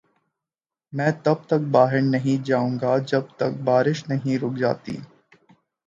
میں 0.93 1.11
تب 1.23 1.37
تک 1.47 1.61
باہر 1.71 2.01
نہیں 2.05 2.43
جائو 2.45 2.69
گا 2.81 2.97
جب 3.09 3.23
تک 3.37 3.51
بارش 3.63 3.99
نہیں 4.09 4.37
رک 4.37 4.53
جاتی۔ 4.59 4.95